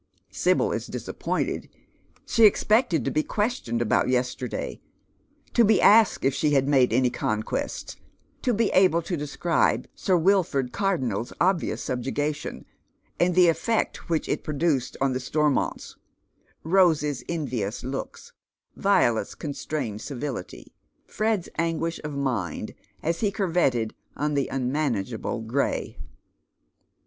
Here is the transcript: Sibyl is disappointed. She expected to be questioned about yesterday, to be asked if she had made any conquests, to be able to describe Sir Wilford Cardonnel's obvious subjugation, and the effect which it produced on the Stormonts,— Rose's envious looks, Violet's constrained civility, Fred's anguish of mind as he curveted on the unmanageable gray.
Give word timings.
Sibyl 0.31 0.71
is 0.71 0.87
disappointed. 0.87 1.69
She 2.25 2.45
expected 2.45 3.05
to 3.05 3.11
be 3.11 3.21
questioned 3.21 3.83
about 3.83 4.09
yesterday, 4.09 4.81
to 5.53 5.63
be 5.63 5.79
asked 5.79 6.25
if 6.25 6.33
she 6.33 6.53
had 6.55 6.67
made 6.67 6.91
any 6.91 7.11
conquests, 7.11 7.97
to 8.41 8.51
be 8.51 8.71
able 8.71 9.03
to 9.03 9.15
describe 9.15 9.87
Sir 9.93 10.17
Wilford 10.17 10.71
Cardonnel's 10.71 11.31
obvious 11.39 11.83
subjugation, 11.83 12.65
and 13.19 13.35
the 13.35 13.47
effect 13.47 14.09
which 14.09 14.27
it 14.27 14.43
produced 14.43 14.97
on 14.99 15.13
the 15.13 15.19
Stormonts,— 15.19 15.97
Rose's 16.63 17.23
envious 17.29 17.83
looks, 17.83 18.33
Violet's 18.75 19.35
constrained 19.35 20.01
civility, 20.01 20.73
Fred's 21.05 21.47
anguish 21.59 21.99
of 22.03 22.15
mind 22.17 22.73
as 23.03 23.19
he 23.19 23.29
curveted 23.31 23.91
on 24.15 24.33
the 24.33 24.47
unmanageable 24.47 25.41
gray. 25.41 25.99